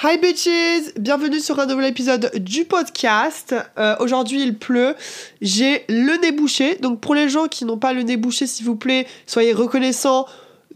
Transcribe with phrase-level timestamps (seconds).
[0.00, 3.52] Hi bitches, bienvenue sur un nouvel épisode du podcast.
[3.78, 4.94] Euh, aujourd'hui il pleut,
[5.40, 8.64] j'ai le nez bouché, donc pour les gens qui n'ont pas le nez bouché, s'il
[8.64, 10.26] vous plaît, soyez reconnaissants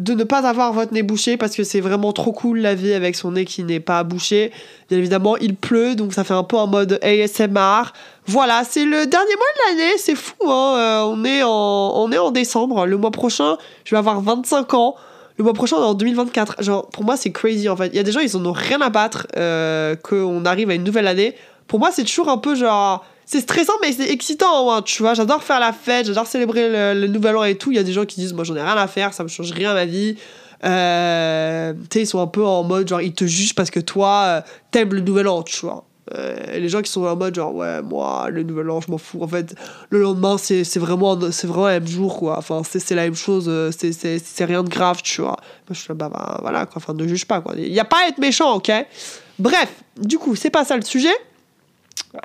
[0.00, 2.94] de ne pas avoir votre nez bouché parce que c'est vraiment trop cool la vie
[2.94, 4.50] avec son nez qui n'est pas bouché.
[4.88, 7.92] Bien évidemment, il pleut, donc ça fait un peu en mode ASMR.
[8.26, 10.74] Voilà, c'est le dernier mois de l'année, c'est fou, hein.
[10.76, 14.74] Euh, on, est en, on est en décembre, le mois prochain, je vais avoir 25
[14.74, 14.96] ans.
[15.38, 16.62] Le mois prochain, on est en 2024.
[16.62, 17.88] Genre, pour moi, c'est crazy en fait.
[17.88, 20.74] Il y a des gens, ils en ont rien à battre euh, qu'on arrive à
[20.74, 21.34] une nouvelle année.
[21.66, 23.04] Pour moi, c'est toujours un peu genre.
[23.24, 25.14] C'est stressant, mais c'est excitant, hein, tu vois.
[25.14, 27.70] J'adore faire la fête, j'adore célébrer le, nouvel an et tout.
[27.70, 29.28] Il y a des gens qui disent, moi, j'en ai rien à faire, ça me
[29.28, 30.16] change rien à ma vie.
[30.64, 33.80] Euh, tu sais, ils sont un peu en mode, genre, ils te jugent parce que
[33.80, 35.84] toi, euh, t'aimes le nouvel an, tu vois.
[36.14, 38.98] Euh, les gens qui sont en mode genre ouais moi le nouvel an je m'en
[38.98, 39.22] fous.
[39.22, 39.54] En fait
[39.90, 42.38] le lendemain c'est vraiment c'est vraiment le même jour quoi.
[42.38, 45.36] Enfin c'est la même chose euh, c'est rien de grave tu vois.
[45.68, 46.74] Moi je suis bah, bah, voilà quoi.
[46.76, 47.54] Enfin ne juge pas quoi.
[47.56, 48.70] Il y a pas à être méchant ok?
[49.38, 51.14] Bref du coup c'est pas ça le sujet.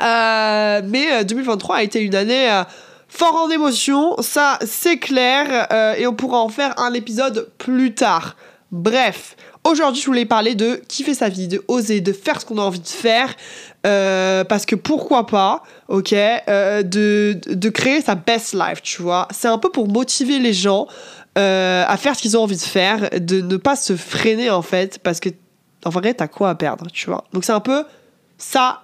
[0.02, 2.64] Euh, mais 2023 a été une année
[3.08, 5.68] fort en émotion ça c'est clair
[5.98, 8.36] et on pourra en faire un épisode plus tard.
[8.72, 12.58] Bref Aujourd'hui, je voulais parler de kiffer sa vie, de oser, de faire ce qu'on
[12.58, 13.36] a envie de faire.
[13.88, 19.30] Euh, parce que pourquoi pas, ok, euh, de, de, créer sa best life, tu vois.
[19.32, 20.88] C'est un peu pour motiver les gens
[21.38, 24.62] euh, à faire ce qu'ils ont envie de faire, de ne pas se freiner en
[24.62, 25.30] fait, parce que
[25.86, 27.24] en vrai, t'as quoi à perdre, tu vois.
[27.32, 27.86] Donc c'est un peu
[28.38, 28.82] ça,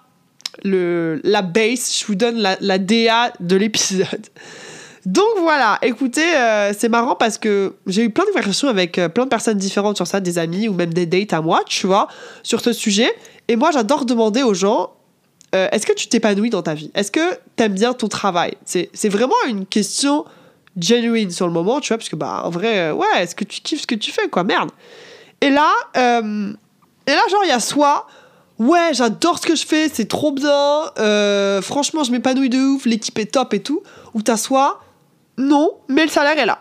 [0.64, 4.08] le, la base, je vous donne la, la DA de l'épisode.
[5.06, 6.24] Donc voilà, écoutez,
[6.78, 10.08] c'est marrant parce que j'ai eu plein de conversations avec plein de personnes différentes sur
[10.08, 12.08] ça, des amis ou même des dates à moi, tu vois,
[12.42, 13.12] sur ce sujet.
[13.48, 14.94] Et moi, j'adore demander aux gens,
[15.54, 16.92] euh, est-ce que tu t'épanouis dans ta vie?
[16.96, 18.56] Est-ce que t'aimes bien ton travail?
[18.66, 20.26] C'est vraiment une question
[20.80, 23.62] genuine sur le moment, tu vois, parce que bah en vrai, ouais, est-ce que tu
[23.62, 24.72] kiffes ce que tu fais, quoi, merde.
[25.42, 28.08] Et là, et là, genre, il y a soit
[28.60, 30.92] ouais, j'adore ce que je fais, c'est trop bien,
[31.62, 33.84] franchement, je m'épanouis de ouf, l'équipe est top et tout.
[34.14, 34.80] Ou t'as soit,
[35.38, 36.60] non, mais le salaire est là.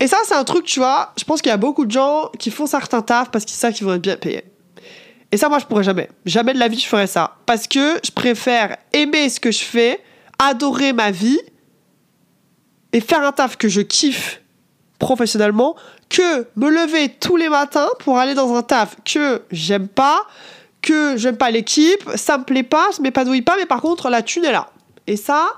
[0.00, 2.30] Et ça, c'est un truc, tu vois, je pense qu'il y a beaucoup de gens
[2.38, 4.44] qui font certains tafs parce qu'ils savent qu'ils vont être bien payés.
[5.32, 6.08] Et ça, moi, je pourrais jamais.
[6.26, 7.36] Jamais de la vie, je ferais ça.
[7.46, 10.00] Parce que je préfère aimer ce que je fais,
[10.38, 11.40] adorer ma vie
[12.92, 14.40] et faire un taf que je kiffe
[14.98, 15.76] professionnellement
[16.08, 20.26] que me lever tous les matins pour aller dans un taf que j'aime pas,
[20.80, 24.22] que j'aime pas l'équipe, ça me plaît pas, je m'épanouis pas, mais par contre, la
[24.22, 24.70] thune est là.
[25.06, 25.48] Et ça,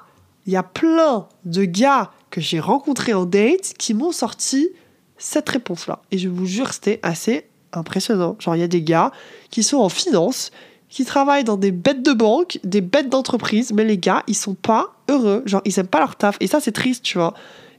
[0.47, 4.71] il y a plein de gars que j'ai rencontrés en date qui m'ont sorti
[5.19, 6.01] cette réponse-là.
[6.11, 8.37] Et je vous jure, c'était assez impressionnant.
[8.39, 9.13] Genre, il y a des gars
[9.51, 10.51] qui sont en finance,
[10.89, 14.55] qui travaillent dans des bêtes de banque, des bêtes d'entreprise, mais les gars, ils sont
[14.55, 15.43] pas heureux.
[15.47, 16.37] Genre, ils aiment pas leur taf.
[16.41, 17.35] Et ça, c'est triste, tu vois.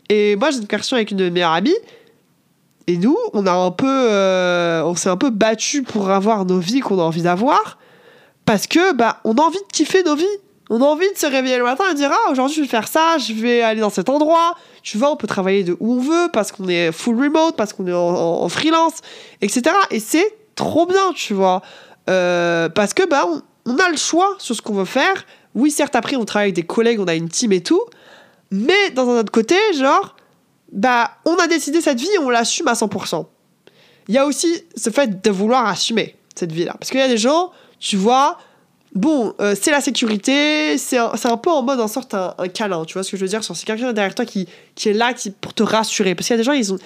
[0.10, 1.76] Et moi, j'ai une question avec une de mes meilleures amies.
[2.88, 6.60] Et nous, on a un peu, euh, on s'est un peu battu pour avoir nos
[6.60, 7.78] vies qu'on a envie d'avoir,
[8.46, 10.26] parce que bah, on a envie de kiffer nos vies.
[10.70, 12.88] On a envie de se réveiller le matin et dire Ah, aujourd'hui je vais faire
[12.88, 14.56] ça, je vais aller dans cet endroit.
[14.84, 17.74] Tu vois, on peut travailler de où on veut parce qu'on est full remote, parce
[17.74, 18.96] qu'on est en, freelance,
[19.42, 19.76] etc.
[19.92, 21.62] Et c'est trop bien, tu vois.
[22.10, 23.26] Euh, parce que, bah,
[23.66, 25.26] on, a le choix sur ce qu'on veut faire.
[25.56, 27.84] Oui, certes, après, on travaille avec des collègues, on a une team et tout.
[28.52, 30.16] Mais dans un autre côté, genre,
[30.72, 33.26] bah, on a décidé cette vie on l'assume à 100%.
[34.08, 36.76] Il y a aussi ce fait de vouloir assumer cette vie-là.
[36.80, 38.38] Parce qu'il y a des gens, tu vois,
[38.94, 42.86] bon, euh, c'est la sécurité, c'est un, un, peu en mode en sorte un, câlin,
[42.86, 43.44] tu vois ce que je veux dire?
[43.44, 46.16] C'est quelqu'un derrière toi qui, qui est là qui, pour te rassurer.
[46.16, 46.78] Parce qu'il y a des gens, ils ont,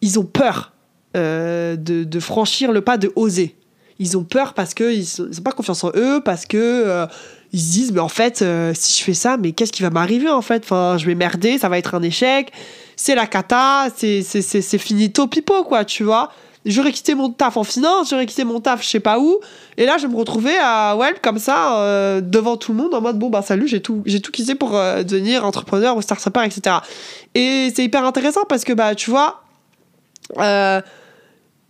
[0.00, 0.72] ils ont peur
[1.16, 3.56] euh, de, de, franchir le pas, de oser.
[3.98, 7.06] Ils ont peur parce qu'ils n'ont pas confiance en eux, parce que euh,
[7.52, 8.44] ils se disent, mais en fait,
[8.74, 10.62] si je fais ça, mais qu'est-ce qui va m'arriver en fait?
[10.64, 12.52] Enfin, je vais merder, ça va être un échec,
[12.96, 16.32] c'est la cata, c'est finito pipo, quoi, tu vois?
[16.66, 19.38] J'aurais quitté mon taf en finance, j'aurais quitté mon taf je sais pas où,
[19.76, 23.00] et là je me retrouvais à ouais comme ça euh, devant tout le monde en
[23.00, 26.26] mode bon bah salut j'ai tout j'ai tout quitté pour euh, devenir entrepreneur ou start
[26.44, 26.76] etc.
[27.34, 29.42] Et c'est hyper intéressant parce que bah tu vois
[30.38, 30.80] euh,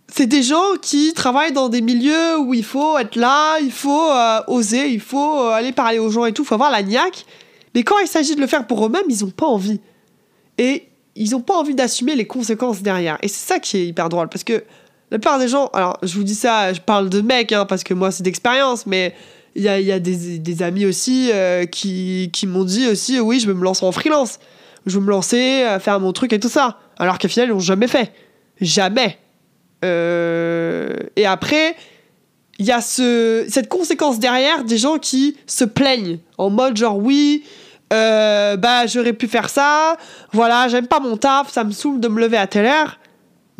[0.07, 4.09] c'est des gens qui travaillent dans des milieux où il faut être là, il faut
[4.47, 7.25] oser, il faut aller parler aux gens et tout, il faut avoir la niaque.
[7.73, 9.79] Mais quand il s'agit de le faire pour eux-mêmes, ils ont pas envie.
[10.57, 13.17] Et ils ont pas envie d'assumer les conséquences derrière.
[13.21, 14.63] Et c'est ça qui est hyper drôle parce que
[15.11, 17.83] la plupart des gens, alors je vous dis ça, je parle de mecs, hein, parce
[17.83, 19.13] que moi c'est d'expérience, mais
[19.55, 23.63] il y a, des, amis aussi euh, qui, m'ont dit aussi, oui, je veux me
[23.63, 24.39] lancer en freelance,
[24.85, 26.79] je veux me lancer, à faire mon truc et tout ça.
[26.97, 28.13] Alors qu'au final, ils l'ont jamais fait.
[28.61, 29.17] Jamais.
[29.83, 31.75] Euh, et après,
[32.59, 36.97] il y a ce, cette conséquence derrière des gens qui se plaignent en mode genre,
[36.97, 37.43] oui,
[37.91, 39.97] euh, bah j'aurais pu faire ça,
[40.31, 43.00] voilà, j'aime pas mon taf, ça me saoule de me lever à telle heure.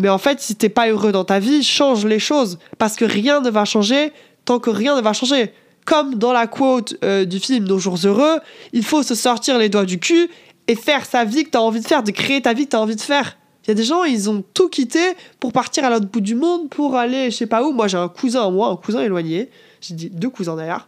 [0.01, 2.59] Mais en fait, si t'es pas heureux dans ta vie, change les choses.
[2.77, 4.11] Parce que rien ne va changer
[4.45, 5.53] tant que rien ne va changer.
[5.85, 8.39] Comme dans la quote euh, du film Nos jours heureux,
[8.73, 10.29] il faut se sortir les doigts du cul
[10.67, 12.71] et faire sa vie que tu as envie de faire, de créer ta vie que
[12.71, 13.37] tu as envie de faire.
[13.63, 14.99] Il y a des gens, ils ont tout quitté
[15.39, 17.71] pour partir à l'autre bout du monde, pour aller je sais pas où.
[17.71, 19.49] Moi, j'ai un cousin, moi, un cousin éloigné.
[19.81, 20.87] J'ai dit deux cousins d'ailleurs.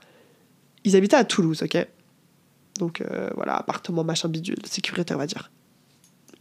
[0.84, 1.88] Ils habitaient à Toulouse, ok?
[2.80, 5.52] Donc euh, voilà, appartement, machin bidule, sécurité, on va dire.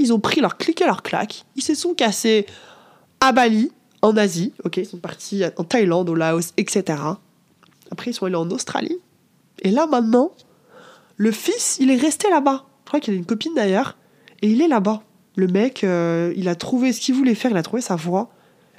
[0.03, 1.45] Ils ont pris leur clic et leur claque.
[1.55, 2.45] Ils se sont cassés
[3.21, 3.71] à Bali,
[4.03, 6.99] en Asie, ok Ils sont partis en Thaïlande, au Laos, etc.
[7.93, 8.99] Après, ils sont allés en Australie.
[9.61, 10.33] Et là, maintenant,
[11.17, 12.65] le fils, il est resté là-bas.
[12.85, 13.97] Je crois qu'il a une copine d'ailleurs.
[14.43, 15.03] Et il est là-bas.
[15.37, 18.31] Le mec, euh, il a trouvé ce qu'il voulait faire, il a trouvé sa voie.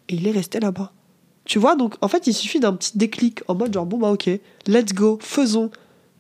[0.10, 0.92] Et il est resté là-bas.
[1.46, 4.12] Tu vois, donc en fait, il suffit d'un petit déclic en mode genre, bon bah
[4.12, 4.30] ok,
[4.68, 5.72] let's go, faisons.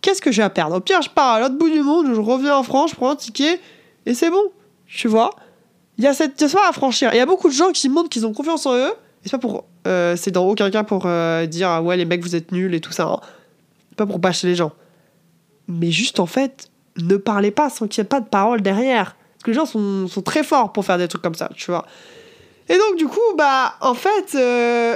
[0.01, 0.77] Qu'est-ce que j'ai à perdre?
[0.77, 3.09] Au pire, je pars à l'autre bout du monde, je reviens en France, je prends
[3.09, 3.59] un ticket,
[4.05, 4.43] et c'est bon.
[4.93, 5.31] Tu vois
[5.97, 7.09] Il y a cette ça à franchir.
[7.13, 9.31] Il y a beaucoup de gens qui montrent qu'ils ont confiance en eux, et c'est
[9.31, 9.65] pas pour.
[9.87, 12.73] Euh, c'est dans aucun cas pour euh, dire, ah ouais, les mecs, vous êtes nuls
[12.73, 13.05] et tout ça.
[13.05, 13.19] Hein.
[13.97, 14.71] Pas pour bâcher les gens.
[15.67, 19.15] Mais juste en fait, ne parlez pas sans qu'il n'y ait pas de parole derrière.
[19.33, 21.71] Parce que les gens sont, sont, très forts pour faire des trucs comme ça, tu
[21.71, 21.85] vois.
[22.69, 24.35] Et donc, du coup, bah, en fait.
[24.35, 24.95] Euh,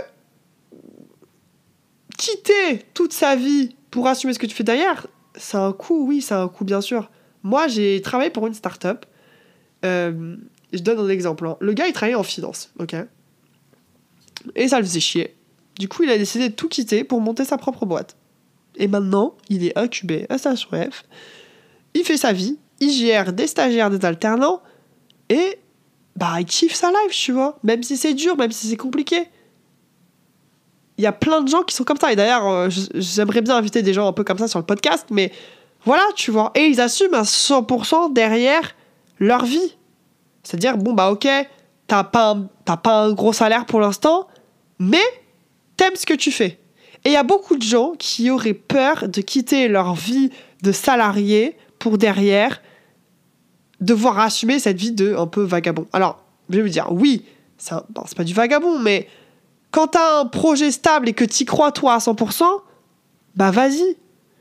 [2.17, 5.05] quitter toute sa vie pour assumer ce que tu fais derrière,
[5.35, 7.09] c'est un coût, oui, c'est un coût, bien sûr.
[7.43, 9.05] Moi, j'ai travaillé pour une start-up.
[9.87, 10.35] Euh,
[10.73, 11.47] je donne un exemple.
[11.47, 11.57] Hein.
[11.59, 12.95] Le gars, il travaillait en finance, ok
[14.55, 15.35] Et ça le faisait chier.
[15.79, 18.15] Du coup, il a décidé de tout quitter pour monter sa propre boîte.
[18.75, 21.03] Et maintenant, il est incubé à Station F.
[21.93, 22.57] Il fait sa vie.
[22.79, 24.61] Il gère des stagiaires, des alternants.
[25.29, 25.59] Et
[26.15, 27.57] bah, il kiffe sa life, tu vois.
[27.63, 29.27] Même si c'est dur, même si c'est compliqué
[30.97, 32.11] il y a plein de gens qui sont comme ça.
[32.11, 35.07] Et d'ailleurs, euh, j'aimerais bien inviter des gens un peu comme ça sur le podcast,
[35.11, 35.31] mais
[35.85, 36.51] voilà, tu vois.
[36.55, 38.75] Et ils assument à 100% derrière
[39.19, 39.76] leur vie.
[40.47, 41.27] C'est-à-dire, bon, bah ok,
[41.87, 44.27] t'as pas, un, pas un gros salaire pour l'instant,
[44.79, 45.03] mais
[45.75, 46.57] t'aimes ce que tu fais.
[47.03, 50.31] Et il y a beaucoup de gens qui auraient peur de quitter leur vie
[50.63, 52.61] de salarié pour derrière
[53.81, 55.85] devoir assumer cette vie de un peu vagabond.
[55.91, 57.25] Alors, je vais me dire, oui,
[57.57, 57.75] c'est
[58.15, 59.09] pas du vagabond, mais
[59.71, 62.43] quand t'as un projet stable et que t'y crois toi à 100%,
[63.35, 63.97] bah vas-y.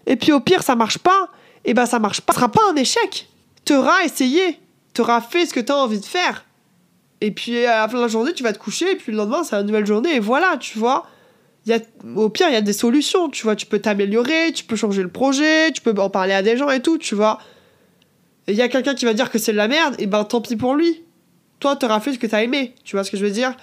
[0.07, 1.31] Et puis au pire, ça marche pas,
[1.65, 2.33] et bah ça marche pas.
[2.33, 3.29] Ça sera pas un échec.
[3.65, 4.61] T'auras essayé.
[4.97, 6.47] T'auras fait ce que t'as envie de faire.
[7.21, 9.19] Et puis à la fin de la journée, tu vas te coucher, et puis le
[9.19, 11.07] lendemain, c'est une nouvelle journée, et voilà, tu vois.
[11.67, 11.81] Y a,
[12.15, 13.57] au pire, il y a des solutions, tu vois.
[13.57, 16.71] Tu peux t'améliorer, tu peux changer le projet, tu peux en parler à des gens
[16.71, 17.41] et tout, tu vois.
[18.49, 20.41] Il y a quelqu'un qui va dire que c'est de la merde, et ben tant
[20.41, 21.03] pis pour lui.
[21.61, 23.55] Toi, t'auras fait ce que t'as aimé, tu vois ce que je veux dire?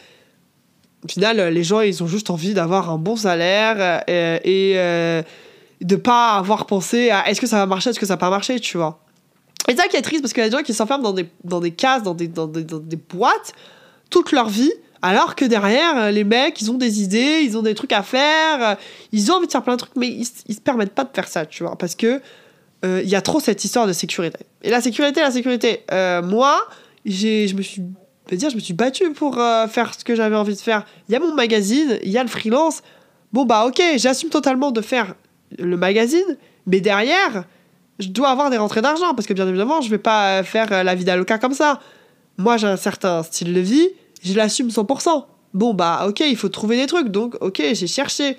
[1.04, 5.24] Au final, les gens, ils ont juste envie d'avoir un bon salaire euh, et, euh,
[5.82, 8.30] de pas avoir pensé à est-ce que ça va marcher, est-ce que ça va pas
[8.30, 9.03] marcher, tu vois.
[9.68, 11.30] Et ça qui est triste parce qu'il y a des gens qui s'enferment dans des,
[11.44, 13.54] dans des cases, dans des, dans, des, dans des boîtes
[14.10, 14.72] toute leur vie,
[15.02, 18.78] alors que derrière, les mecs, ils ont des idées, ils ont des trucs à faire,
[19.12, 21.10] ils ont envie de faire plein de trucs, mais ils, ils se permettent pas de
[21.14, 22.22] faire ça, tu vois, parce que
[22.86, 24.40] euh, il y a trop cette histoire de sécurité.
[24.62, 25.84] Et la sécurité, la sécurité.
[26.24, 26.68] moi,
[27.06, 27.82] je me suis
[28.32, 30.86] dire, je me suis battue pour euh, faire ce que j'avais envie de faire.
[31.10, 32.82] Il y a mon magazine, il y a le freelance.
[33.32, 35.16] Bon, bah ok, j'assume totalement de faire
[35.58, 37.46] le magazine, mais derrière,
[38.04, 40.84] je dois avoir des rentrées d'argent, parce que bien évidemment, je vais pas faire euh,
[40.84, 41.80] la vie d'Aloca comme ça.
[42.38, 43.90] Moi, j'ai un certain style de vie,
[44.24, 45.26] je l'assume 100%.
[45.54, 48.38] Bon, bah ok, il faut trouver des trucs, donc ok, j'ai cherché.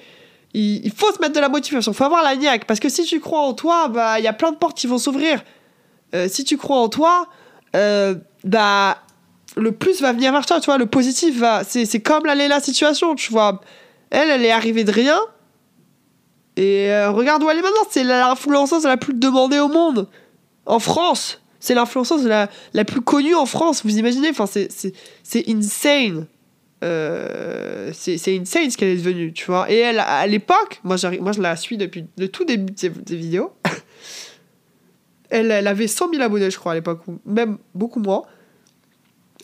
[0.52, 3.18] Il, faut se mettre de la motivation, faut avoir la niaque, parce que si tu
[3.20, 5.42] crois en toi, bah il y a plein de portes qui vont s'ouvrir.
[6.14, 7.28] Euh, si tu crois en toi,
[7.72, 8.98] bah
[9.56, 11.62] le plus va venir vers toi, tu vois, le positif va.
[11.64, 13.60] C'est comme la la situation, tu vois.
[14.10, 15.18] Elle, elle est arrivée de rien.
[16.56, 17.82] Et euh, regarde où elle est maintenant.
[17.90, 20.08] C'est l'influenceuse la plus demandée au monde.
[20.66, 21.40] En France.
[21.60, 23.84] C'est l'influenceuse la, la plus connue en France.
[23.84, 26.26] Vous imaginez Enfin, c'est insane.
[26.84, 29.70] Euh, c'est insane ce qu'elle est devenue, tu vois.
[29.70, 32.90] Et elle, à l'époque, moi, moi je la suis depuis le tout début de ses,
[32.90, 33.52] vidéos.
[35.30, 38.24] elle, elle avait 100 000 abonnés, je crois, à l'époque, même beaucoup moins.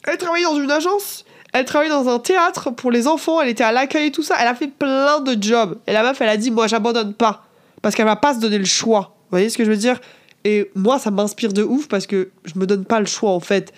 [0.07, 3.65] Elle travaillait dans une agence, elle travaillait dans un théâtre pour les enfants, elle était
[3.65, 4.37] à l'accueil et tout ça.
[4.41, 5.79] Elle a fait plein de jobs.
[5.87, 7.45] Et la meuf, elle a dit Moi, j'abandonne pas.
[7.83, 9.17] Parce qu'elle va pas se donner le choix.
[9.25, 10.01] Vous voyez ce que je veux dire?
[10.45, 13.41] Et moi, ça m'inspire de ouf parce que je me donne pas le choix, en
[13.41, 13.73] fait,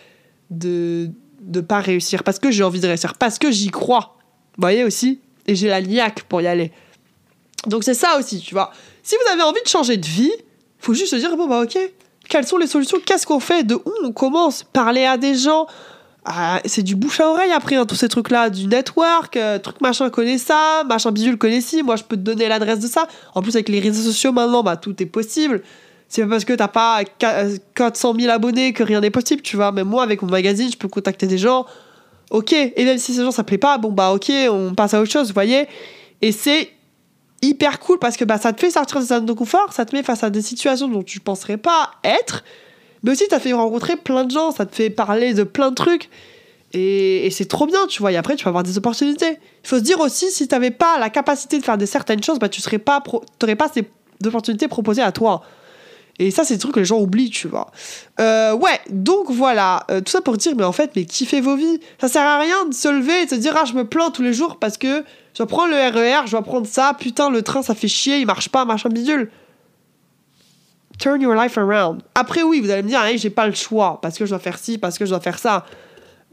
[0.50, 1.10] de
[1.40, 2.22] de pas réussir.
[2.22, 3.14] Parce que j'ai envie de réussir.
[3.14, 4.16] Parce que j'y crois.
[4.56, 5.20] Vous voyez aussi?
[5.46, 6.72] Et j'ai la niaque pour y aller.
[7.66, 8.72] Donc c'est ça aussi, tu vois.
[9.02, 10.32] Si vous avez envie de changer de vie,
[10.78, 11.78] faut juste se dire Bon, bah ok.
[12.28, 12.98] Quelles sont les solutions?
[13.04, 13.64] Qu'est-ce qu'on fait?
[13.64, 14.62] De où on commence?
[14.62, 15.66] Parler à des gens?
[16.24, 19.80] Ah, c'est du bouche à oreille après, hein, tous ces trucs-là, du network, euh, truc
[19.80, 23.08] machin connaît ça, machin bidule connaît ci, moi je peux te donner l'adresse de ça.
[23.34, 25.62] En plus, avec les réseaux sociaux maintenant, bah tout est possible.
[26.08, 27.02] C'est pas parce que t'as pas
[27.74, 29.72] 400 000 abonnés que rien n'est possible, tu vois.
[29.72, 31.66] Même moi, avec mon magazine, je peux contacter des gens.
[32.30, 35.00] Ok, et même si ces gens ça plaît pas, bon bah ok, on passe à
[35.00, 35.66] autre chose, vous voyez.
[36.22, 36.70] Et c'est
[37.42, 39.94] hyper cool parce que bah, ça te fait sortir de zone de confort, ça te
[39.94, 42.44] met face à des situations dont tu penserais pas être,
[43.02, 45.74] mais aussi ça fait rencontrer plein de gens, ça te fait parler de plein de
[45.74, 46.08] trucs.
[46.74, 48.12] Et, c'est trop bien, tu vois.
[48.12, 49.38] Et après, tu vas avoir des opportunités.
[49.62, 52.22] Il faut se dire aussi, si tu n'avais pas la capacité de faire des certaines
[52.22, 53.84] choses, bah, tu n'aurais pas, pas ces
[54.26, 55.42] opportunités proposées à toi.
[56.18, 57.70] Et ça, c'est des trucs que les gens oublient, tu vois.
[58.20, 59.84] Euh, ouais, donc voilà.
[59.90, 61.80] Euh, tout ça pour dire, mais en fait, mais kiffez vos vies.
[62.00, 64.10] Ça sert à rien de se lever et de se dire, ah, je me plains
[64.10, 66.94] tous les jours parce que je dois prendre le RER, e je dois prendre ça,
[66.98, 69.30] putain, le train, ça fait chier, il marche pas, machin bidule.
[70.98, 72.02] Turn your life around.
[72.14, 74.38] Après, oui, vous allez me dire, hey, j'ai pas le choix parce que je dois
[74.38, 75.64] faire ci, parce que je dois faire ça.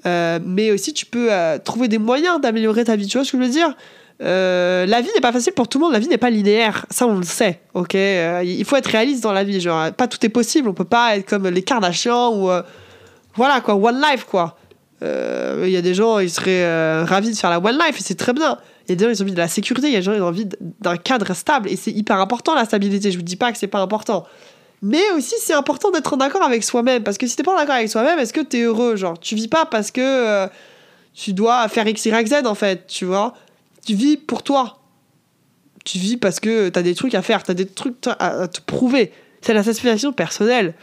[0.05, 1.29] Euh, mais aussi, tu peux
[1.63, 3.75] trouver des moyens d'améliorer ta vie, tu vois ce que je veux dire?
[4.21, 6.85] Euh, la vie n'est pas facile pour tout le monde, la vie n'est pas linéaire,
[6.89, 7.95] ça on le sait, ok?
[7.95, 10.83] Euh, Il faut être réaliste dans la vie, genre pas tout est possible, on peut
[10.83, 12.61] pas être comme les Kardashians ou euh,
[13.35, 14.57] voilà quoi, one life quoi.
[15.01, 18.17] Il y a des gens, ils seraient ravis de faire la one life et c'est
[18.17, 18.57] très bien.
[18.89, 20.03] Il y a des gens, ils ont envie de la sécurité, il y a des
[20.03, 23.11] gens, ils ont envie d'un cadre stable et c'est hyper important la stabilité.
[23.11, 24.25] Je vous dis pas que c'est pas important.
[24.81, 27.03] Mais aussi, c'est important d'être en accord avec soi-même.
[27.03, 28.95] Parce que si t'es pas en accord avec soi-même, est-ce que t'es heureux?
[28.95, 30.47] Genre, tu vis pas parce que
[31.13, 33.33] tu dois faire X, Y, Z, en fait, tu vois?
[33.85, 34.77] Tu vis pour toi.
[35.85, 38.47] Tu vis parce que tu as des trucs à faire, tu as des trucs à,
[38.47, 39.11] te prouver.
[39.41, 40.73] C'est la satisfaction personnelle.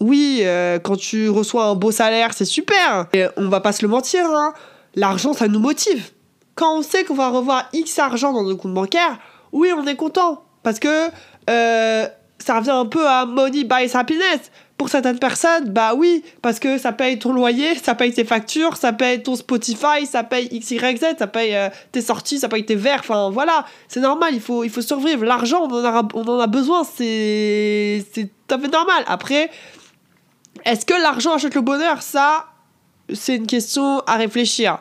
[0.00, 3.06] Oui, euh, quand tu reçois un beau salaire, c'est super.
[3.12, 4.54] Et on va pas se le mentir, hein.
[4.94, 6.10] l'argent, ça nous motive.
[6.56, 9.18] Quand on sait qu'on va revoir X argent dans nos comptes bancaires,
[9.52, 10.42] oui, on est content.
[10.62, 11.10] Parce que
[11.48, 12.08] euh,
[12.38, 14.50] ça revient un peu à money buys happiness.
[14.78, 18.76] Pour certaines personnes, bah oui, parce que ça paye ton loyer, ça paye tes factures,
[18.76, 22.74] ça paye ton Spotify, ça paye XYZ, ça paye euh, tes sorties, ça paye tes
[22.74, 25.24] verres, enfin voilà, c'est normal, il faut, il faut survivre.
[25.24, 29.02] L'argent, on, en a, on en a besoin, c'est tout à fait normal.
[29.06, 29.50] Après,
[30.66, 32.02] est-ce que l'argent achète le bonheur?
[32.02, 32.46] Ça,
[33.14, 34.78] c'est une question à réfléchir.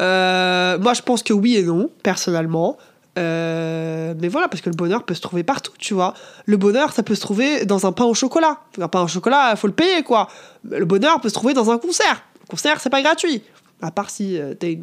[0.00, 2.78] Euh, moi, je pense que oui et non, personnellement.
[3.18, 6.14] Euh, mais voilà, parce que le bonheur peut se trouver partout, tu vois.
[6.46, 8.60] Le bonheur, ça peut se trouver dans un pain au chocolat.
[8.80, 10.28] Un pain au chocolat, il faut le payer, quoi.
[10.68, 12.22] Le bonheur peut se trouver dans un concert.
[12.40, 13.42] Le concert, c'est pas gratuit.
[13.82, 14.78] À part si euh, t'es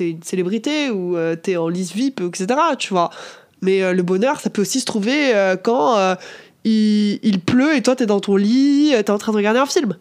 [0.00, 2.46] une, célébrité ou euh, t'es en liste VIP, etc.,
[2.78, 3.10] tu vois.
[3.62, 6.16] Mais le bonheur, ça peut aussi se trouver quand
[6.64, 9.66] il, il, pleut et toi, t'es dans ton lit, t'es en train de regarder un
[9.66, 9.98] film.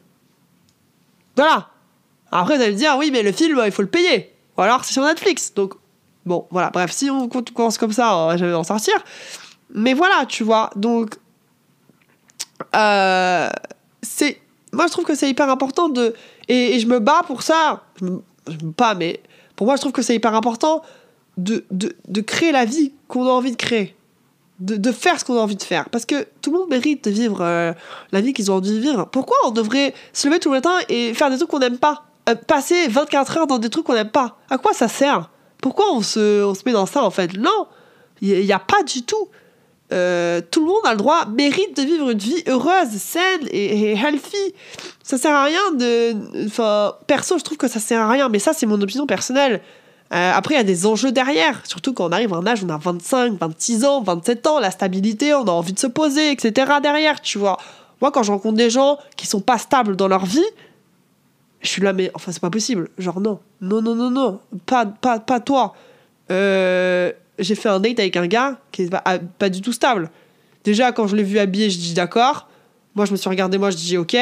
[1.36, 1.68] Voilà.
[2.32, 4.29] Après, vous allez me dire, oui, mais le film, il faut le payer.
[4.60, 5.54] Ou alors, c'est sur Netflix.
[5.56, 5.74] Donc,
[6.30, 8.94] Bon, voilà, bref, si on commence comme ça, on va jamais en sortir.
[9.74, 11.16] Mais voilà, tu vois, donc.
[12.76, 13.50] Euh,
[14.04, 14.40] c'est.
[14.72, 16.14] Moi, je trouve que c'est hyper important de.
[16.48, 17.84] Et, je me bats pour ça.
[18.00, 18.22] Je me,
[18.78, 19.22] bats, mais
[19.56, 20.84] pour moi, je trouve que c'est hyper important
[21.38, 23.96] de, de, de, créer la vie qu'on a envie de créer.
[24.60, 25.90] De, de faire ce qu'on a envie de faire.
[25.90, 27.74] Parce que tout le monde mérite de vivre euh,
[28.12, 29.06] la vie qu'ils ont envie de vivre.
[29.06, 32.09] Pourquoi on devrait se lever tout le matin et faire des trucs qu'on n'aime pas?
[32.36, 35.30] Passer 24 heures dans des trucs qu'on n'aime pas À quoi ça sert?
[35.62, 37.38] Pourquoi on se, on se met dans ça en fait?
[37.38, 37.68] Non,
[38.22, 39.30] il n'y a, pas du tout.
[39.92, 43.94] Euh, tout le monde a le droit, mérite de vivre une vie heureuse, saine et,
[43.94, 44.54] healthy.
[45.04, 46.46] Ça sert à rien de.
[46.46, 49.62] Enfin, perso, je trouve que ça sert à rien, mais ça, c'est mon opinion personnelle.
[50.12, 52.64] Euh, après, il y a des enjeux derrière, surtout quand on arrive à un âge,
[52.64, 56.32] on a 25, 26 ans, 27 ans, la stabilité, on a envie de se poser,
[56.32, 56.72] etc.
[56.82, 57.58] derrière, tu vois.
[58.02, 60.46] Moi, quand je rencontre des gens qui sont pas stables dans leur vie,
[61.62, 62.90] je suis là, mais enfin, c'est pas possible.
[62.98, 65.76] Genre, non, non, non, non, non, pas, pas, pas toi.
[66.32, 69.04] Euh, j'ai fait un date avec un gars qui est pas,
[69.38, 70.10] pas du tout stable.
[70.64, 72.48] Déjà, quand je l'ai vu habillé, je dis d'accord.
[72.96, 74.16] Moi, je me suis regardé, moi, je dis ok.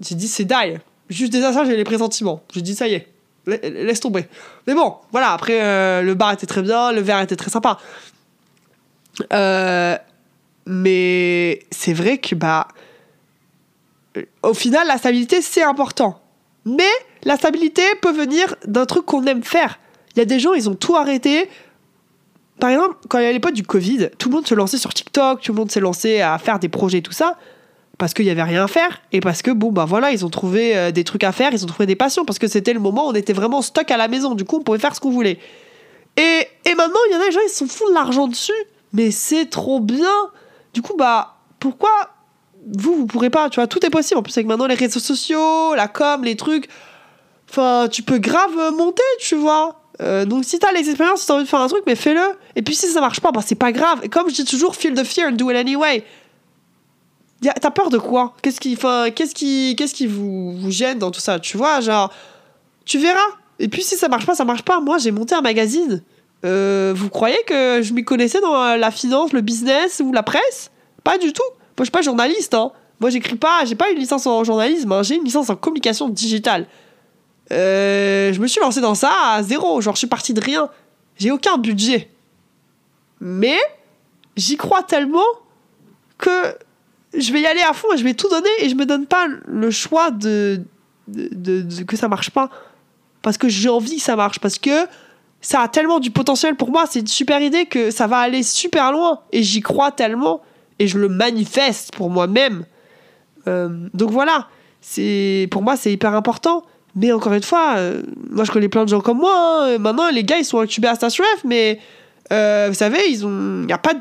[0.00, 0.78] J'ai dit c'est die.
[1.08, 2.42] Juste déjà ça, j'ai les pressentiments.
[2.52, 3.08] J'ai dit ça y est,
[3.46, 4.26] laisse tomber.
[4.66, 7.78] Mais bon, voilà, après, euh, le bar était très bien, le verre était très sympa.
[9.32, 9.96] Euh,
[10.66, 12.68] mais c'est vrai que, bah,
[14.42, 16.20] au final, la stabilité, c'est important.
[16.64, 16.90] Mais
[17.24, 19.78] la stabilité peut venir d'un truc qu'on aime faire.
[20.14, 21.48] Il y a des gens, ils ont tout arrêté.
[22.60, 24.94] Par exemple, quand il y a l'époque du Covid, tout le monde se lançait sur
[24.94, 27.36] TikTok, tout le monde s'est lancé à faire des projets, tout ça,
[27.98, 29.02] parce qu'il n'y avait rien à faire.
[29.12, 31.64] Et parce que, bon, bah voilà, ils ont trouvé euh, des trucs à faire, ils
[31.64, 33.96] ont trouvé des passions, parce que c'était le moment où on était vraiment stock à
[33.96, 34.34] la maison.
[34.34, 35.38] Du coup, on pouvait faire ce qu'on voulait.
[36.16, 38.52] Et, et maintenant, il y en a des gens, ils sont fous de l'argent dessus.
[38.92, 40.30] Mais c'est trop bien.
[40.72, 42.13] Du coup, bah, pourquoi
[42.66, 44.18] vous, vous pourrez pas, tu vois, tout est possible.
[44.18, 46.68] En plus, avec maintenant les réseaux sociaux, la com, les trucs.
[47.50, 49.80] Enfin, tu peux grave monter, tu vois.
[50.00, 52.22] Euh, donc, si t'as les expériences, si t'as envie de faire un truc, mais fais-le.
[52.56, 54.00] Et puis, si ça marche pas, bah, c'est pas grave.
[54.02, 56.04] Et comme je dis toujours, feel the fear and do it anyway.
[57.60, 58.34] T'as peur de quoi?
[58.42, 61.38] Qu'est-ce qui, qu'est-ce qui, qu'est-ce qui vous, vous gêne dans tout ça?
[61.38, 62.10] Tu vois, genre,
[62.86, 63.20] tu verras.
[63.58, 64.80] Et puis, si ça marche pas, ça marche pas.
[64.80, 66.02] Moi, j'ai monté un magazine.
[66.44, 70.70] Euh, vous croyez que je m'y connaissais dans la finance, le business ou la presse?
[71.04, 71.42] Pas du tout.
[71.76, 72.72] Moi, je suis pas journaliste, hein.
[73.00, 75.02] Moi, j'écris pas, j'ai pas une licence en journalisme, hein.
[75.02, 76.66] j'ai une licence en communication digitale.
[77.52, 80.70] Euh, je me suis lancé dans ça à zéro, genre je suis parti de rien.
[81.18, 82.10] J'ai aucun budget.
[83.20, 83.58] Mais
[84.36, 85.24] j'y crois tellement
[86.18, 86.56] que
[87.12, 89.06] je vais y aller à fond et je vais tout donner et je me donne
[89.06, 90.62] pas le choix de,
[91.08, 92.50] de, que ça marche pas.
[93.22, 94.38] Parce que j'ai envie que ça marche.
[94.38, 94.86] Parce que
[95.40, 96.84] ça a tellement du potentiel pour moi.
[96.88, 99.20] C'est une super idée que ça va aller super loin.
[99.32, 100.42] Et j'y crois tellement.
[100.78, 102.64] Et je le manifeste pour moi-même.
[103.46, 104.48] Euh, donc voilà.
[104.80, 106.64] C'est, pour moi, c'est hyper important.
[106.96, 109.34] Mais encore une fois, euh, moi je connais plein de gens comme moi.
[109.64, 109.78] hein.
[109.78, 111.80] Maintenant, les gars, ils sont incubés à Station F, mais
[112.32, 113.60] euh, vous savez, ils ont.
[113.62, 114.00] Il n'y a pas de.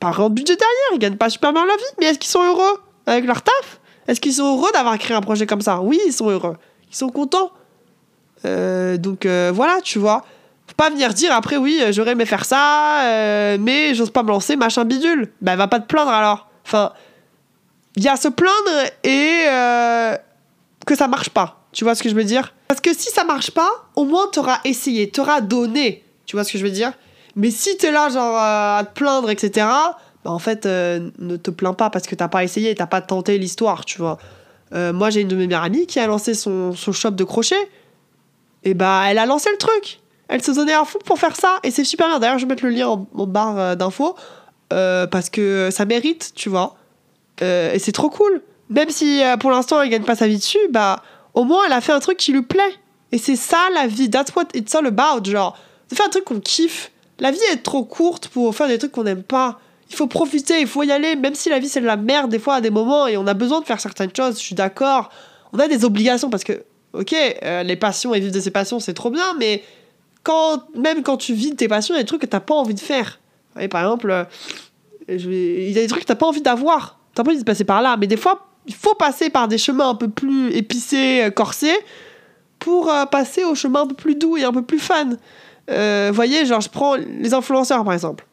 [0.00, 2.42] Pas de budget derrière, ils gagnent pas super bien leur vie, mais est-ce qu'ils sont
[2.42, 3.80] heureux avec leur taf?
[4.06, 5.80] Est-ce qu'ils sont heureux d'avoir créé un projet comme ça?
[5.80, 6.56] Oui, ils sont heureux.
[6.90, 7.52] Ils sont contents.
[8.44, 10.26] Donc voilà, tu vois.
[10.76, 14.28] Pas venir dire après, oui, euh, j'aurais aimé faire ça, euh, mais j'ose pas me
[14.28, 15.32] lancer, machin bidule.
[15.40, 16.48] Bah, va pas te plaindre alors.
[16.66, 16.92] Enfin,
[17.96, 20.16] il y a se plaindre et euh,
[20.84, 21.60] que ça marche pas.
[21.72, 22.54] Tu vois ce que je veux dire?
[22.66, 26.02] Parce que si ça marche pas, au moins t'auras essayé, t'auras donné.
[26.26, 26.92] Tu vois ce que je veux dire?
[27.36, 29.66] Mais si t'es là, genre, euh, à te plaindre, etc.,
[30.24, 33.36] bah en fait, ne te plains pas parce que t'as pas essayé, t'as pas tenté
[33.38, 34.18] l'histoire, tu vois.
[34.72, 37.68] Moi, j'ai une de mes meilleures amies qui a lancé son, son shop de crochet.
[38.64, 40.00] Et bah, elle a lancé le truc.
[40.28, 41.58] Elle se donnait à fond pour faire ça.
[41.62, 42.18] Et c'est super bien.
[42.18, 44.16] D'ailleurs, je vais mettre le lien en, barre euh, d'infos.
[44.72, 46.76] euh, parce que ça mérite, tu vois.
[47.42, 48.42] Euh, et c'est trop cool.
[48.70, 51.02] Même si pour l'instant elle gagne pas sa vie dessus, bah
[51.34, 52.62] au moins elle a fait un truc qui lui plaît.
[53.12, 54.08] Et c'est ça la vie.
[54.08, 55.24] That's what it's all about.
[55.24, 55.56] Genre,
[55.90, 56.90] de faire un truc qu'on kiffe.
[57.20, 59.60] La vie est trop courte pour faire des trucs qu'on n'aime pas.
[59.90, 62.30] Il faut profiter, il faut y aller, même si la vie c'est de la merde
[62.30, 64.54] des fois à des moments et on a besoin de faire certaines choses, je suis
[64.54, 65.10] d'accord.
[65.52, 66.64] On a des obligations parce que,
[66.94, 67.14] ok,
[67.64, 69.62] les passions et vivre de ses passions c'est trop bien, mais
[70.24, 72.54] quand, même quand tu vis tes passions, il y a des trucs que t'as pas
[72.54, 73.20] envie de faire.
[73.52, 74.24] Voyez, par exemple, euh,
[75.08, 76.98] il y a des trucs que t'as pas envie d'avoir.
[77.14, 77.96] T'as pas envie de passer par là.
[77.96, 81.76] Mais des fois, il faut passer par des chemins un peu plus épicés, euh, corsés,
[82.58, 85.10] pour euh, passer au chemin un peu plus doux et un peu plus fun.
[85.70, 88.26] Euh, voyez, genre, je prends les influenceurs, par exemple.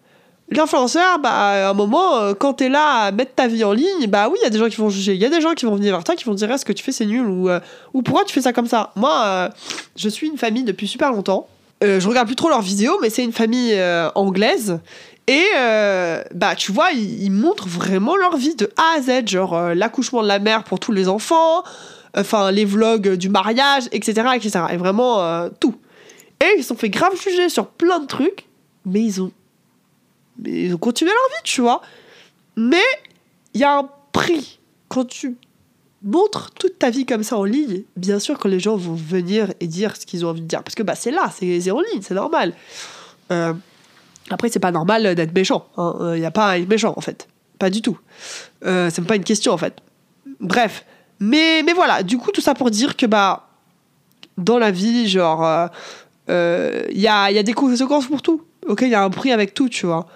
[0.50, 4.28] L'influenceur, bah, à un moment, quand t'es là à mettre ta vie en ligne, bah
[4.28, 5.14] oui, il y a des gens qui vont juger.
[5.14, 6.74] Il y a des gens qui vont venir vers toi, qui vont dire, est-ce que
[6.74, 7.50] tu fais, c'est nul, ou,
[7.94, 8.92] ou pourquoi tu fais ça comme ça?
[8.98, 9.50] Moi,
[9.96, 11.48] je suis une famille depuis super longtemps.
[11.84, 14.80] Euh, je regarde plus trop leurs vidéos, mais c'est une famille euh, anglaise.
[15.28, 19.74] Et euh, bah, tu vois, ils, montrent vraiment leur vie de A à Z, genre
[19.74, 21.64] l'accouchement de la mère pour tous les enfants,
[22.16, 24.30] enfin les vlogs du mariage, etc.
[24.36, 24.66] etc.
[24.72, 25.76] et vraiment tout.
[26.42, 28.46] Et ils se sont fait grave juger sur plein de trucs,
[28.86, 29.32] mais ils ont,
[30.40, 31.82] mais ils ont continué leur vie, tu vois.
[32.58, 32.84] Mais
[33.54, 35.38] il y a un prix quand tu
[36.04, 37.84] montres toute ta vie comme ça en ligne.
[37.96, 40.64] Bien sûr que les gens vont venir et dire ce qu'ils ont envie de dire,
[40.64, 42.54] parce que bah c'est là, c'est en ligne, c'est normal.
[43.32, 43.54] Euh,
[44.30, 45.68] après, c'est pas normal d'être méchant.
[45.78, 47.28] Il n'y a pas à être méchant, en fait.
[47.60, 47.98] Pas du tout.
[48.66, 49.76] Euh, c'est pas une question, en fait.
[50.40, 50.86] Bref.
[51.20, 53.50] Mais, mais voilà, du coup, tout ça pour dire que, bah,
[54.38, 55.68] dans la vie, genre, euh,
[56.30, 58.42] euh, il y, a, il y a des conséquences pour tout.
[58.68, 60.08] Ok, il y a un prix avec tout, tu vois.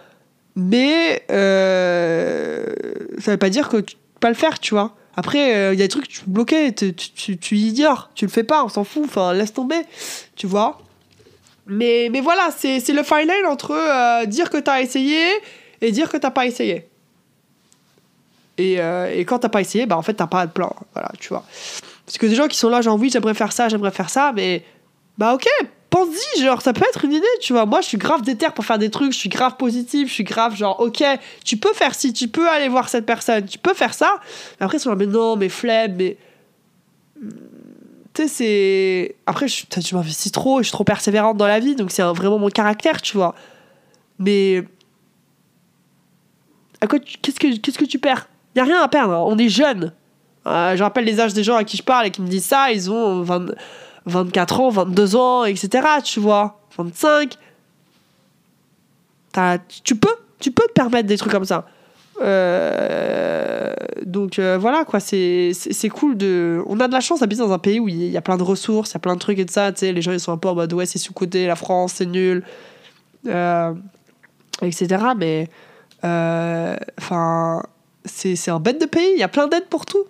[0.56, 2.66] Mais euh,
[3.20, 4.96] ça veut pas dire que tu peux pas le faire, tu vois.
[5.18, 8.10] Après, euh, il y a des trucs que tu bloquer, tu, tu, tu, tu ignores,
[8.16, 9.82] tu le fais pas, on s'en fout, enfin, laisse tomber,
[10.36, 10.80] tu vois.
[11.68, 15.24] Mais, mais voilà, c'est le fine line entre euh, dire que t'as essayé
[15.82, 16.88] et dire que t'as pas essayé.
[18.58, 20.74] Et, euh, et quand t'as pas essayé, bah en fait, t'as pas de plan.
[20.94, 21.44] Voilà, tu vois.
[22.06, 24.32] Parce que des gens qui sont là, genre, oui, j'aimerais faire ça, j'aimerais faire ça,
[24.34, 24.64] mais
[25.18, 25.48] bah ok,
[25.96, 27.66] pense-y, genre, ça peut être une idée, tu vois.
[27.66, 30.24] Moi, je suis grave déter pour faire des trucs, je suis grave positif, je suis
[30.26, 31.04] grave, genre, ok,
[31.46, 34.20] tu peux faire ci, tu peux aller voir cette personne, tu peux faire ça.
[34.60, 36.18] Mais après, ils sont là, mais non, mais flemme, mais.
[38.14, 39.16] Tu sais, c'est.
[39.26, 42.40] Après, je, je m'investis trop, je suis trop persévérante dans la vie, donc c'est vraiment
[42.40, 43.34] mon caractère, tu vois.
[44.20, 44.64] Mais.
[46.82, 48.28] À quoi Qu'est-ce que, que tu perds?
[48.56, 49.94] Y a rien à perdre, on est jeunes.
[50.46, 52.46] Euh, je rappelle les âges des gens à qui je parle et qui me disent
[52.46, 53.56] ça, ils ont 20
[54.06, 55.88] 24 ans, 22 ans, etc.
[56.04, 57.38] Tu vois, 25.
[59.32, 61.66] T'as- tu peux, tu peux te permettre des trucs comme ça.
[62.22, 63.74] Euh,
[64.06, 65.52] donc euh, voilà quoi, c'est
[65.94, 66.62] cool de.
[66.68, 68.44] On a de la chance d'habiter dans un pays où il y a plein de
[68.44, 69.72] ressources, il y a plein de trucs et de ça.
[69.74, 71.94] Tu sais, les gens ils sont un peu en mode ouais, c'est sous-côté, la France
[71.96, 72.44] c'est nul,
[73.28, 73.74] euh,
[74.62, 75.04] etc.
[75.18, 75.50] Mais
[76.04, 77.64] enfin,
[78.06, 80.04] c'est un bête de pays, il y a plein d'aides pour tout.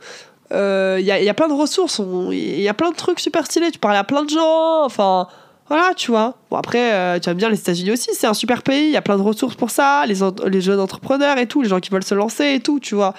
[0.51, 2.95] Euh, Il y, a, il y a plein de ressources, il y a plein de
[2.95, 5.27] trucs super stylés, tu parles à plein de gens, enfin
[5.67, 6.35] voilà, tu vois.
[6.51, 8.91] Bon, après, euh, tu vas me dire, les États-Unis aussi, c'est un super pays, il
[8.91, 10.15] y a plein de ressources pour ça, les,
[10.61, 13.15] jeunes entrepreneurs et tout, les gens qui veulent se lancer et tout, tu vois.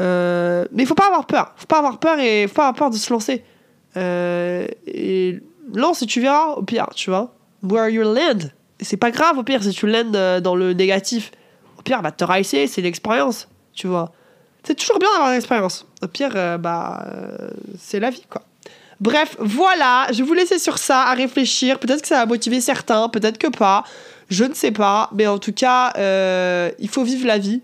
[0.00, 2.74] Euh, mais il faut pas avoir peur, faut pas avoir peur et faut pas avoir
[2.74, 3.44] peur de se lancer.
[3.96, 4.66] Euh,
[5.74, 7.34] lance et tu verras, au pire, tu vois.
[7.62, 8.48] Where you land.
[8.80, 11.32] C'est pas grave, au pire, si tu euh, dans le négatif.
[11.78, 14.12] Au pire, bah, te essayé, c'est l'expérience, tu vois.
[14.64, 15.86] C'est toujours bien d'avoir une expérience.
[16.02, 17.48] Au pire, euh, bah, euh,
[17.78, 18.42] c'est la vie, quoi.
[19.00, 21.80] Bref, voilà, je vais vous laisser sur ça à réfléchir.
[21.80, 23.82] Peut-être que ça va motiver certains, peut-être que pas.
[24.30, 25.10] Je ne sais pas.
[25.12, 27.62] Mais en tout cas, euh, il faut vivre la vie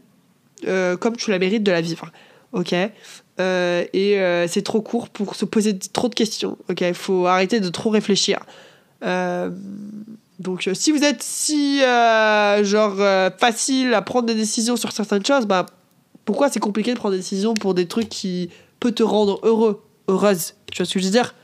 [0.99, 2.11] comme tu la mérites de la vivre.
[2.53, 2.73] Ok?
[2.73, 6.59] Et c'est trop court pour se poser trop de questions.
[6.69, 6.81] Ok?
[6.81, 8.41] Il faut arrêter de trop réfléchir.
[9.01, 12.97] donc, si vous êtes si, genre,
[13.39, 15.67] facile à prendre des décisions sur certaines choses, bah,
[16.29, 19.83] pourquoi c'est compliqué de prendre des décisions pour des trucs qui peuvent te rendre heureux
[20.09, 20.53] heureuse?
[20.71, 21.35] Tu vois ce que je veux dire?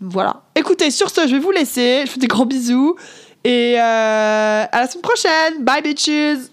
[0.00, 0.44] Voilà.
[0.54, 2.02] Écoutez, sur ce, je vais vous laisser.
[2.02, 2.94] Je vous fais des gros bisous.
[3.42, 5.64] Et euh, à la semaine prochaine.
[5.64, 6.48] Bye, bitches